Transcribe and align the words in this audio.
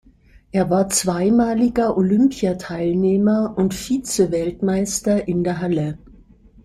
Er 0.51 0.71
war 0.71 0.89
zweimaliger 0.89 1.95
Olympiateilnehmer 1.95 3.53
und 3.55 3.71
Vizeweltmeister 3.75 5.27
in 5.27 5.43
der 5.43 5.59
Halle. 5.61 5.99